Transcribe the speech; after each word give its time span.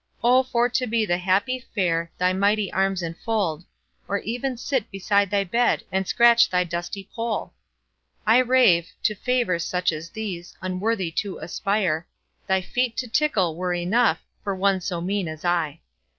O 0.23 0.41
for 0.41 0.67
to 0.67 0.87
be 0.87 1.05
the 1.05 1.19
happy 1.19 1.59
fair 1.75 2.11
Thy 2.17 2.33
mighty 2.33 2.73
arms 2.73 3.03
enfold, 3.03 3.65
Or 4.07 4.17
even 4.17 4.57
sit 4.57 4.89
beside 4.89 5.29
thy 5.29 5.43
bed 5.43 5.83
And 5.91 6.07
scratch 6.07 6.49
thy 6.49 6.63
dusty 6.63 7.07
poll! 7.13 7.53
I 8.25 8.39
rave,—to 8.39 9.13
favours 9.13 9.63
such 9.63 9.91
as 9.91 10.09
these 10.09 10.57
Unworthy 10.59 11.11
to 11.17 11.37
aspire; 11.37 12.07
Thy 12.47 12.61
feet 12.61 12.97
to 12.97 13.07
tickle 13.07 13.55
were 13.55 13.75
enough 13.75 14.23
For 14.43 14.55
one 14.55 14.81
so 14.81 15.01
mean 15.01 15.27
as 15.27 15.45
I. 15.45 15.81